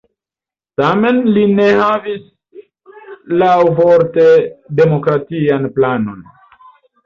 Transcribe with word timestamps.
Tamen 0.79 1.19
li 1.35 1.43
ne 1.59 1.67
havis 1.81 2.23
laŭvorte 3.43 4.27
demokratian 4.83 5.73
planon. 5.81 6.29